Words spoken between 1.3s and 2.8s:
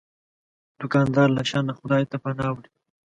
له شر نه خدای ته پناه وړي.